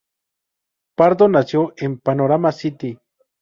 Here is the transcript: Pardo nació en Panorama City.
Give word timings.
Pardo 0.95 1.27
nació 1.27 1.73
en 1.77 1.99
Panorama 1.99 2.51
City. 2.51 2.97